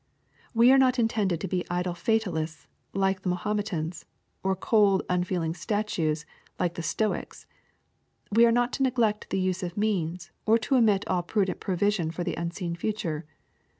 [0.55, 4.05] We are not intended to be idle fatalists, like the Ma hometans,
[4.41, 6.25] or cold, unfeeling statues,
[6.57, 7.45] like the Stoics.
[8.31, 12.09] We are not to neglect the use of means, or to omit all prudent provision
[12.09, 13.27] for the unseen future.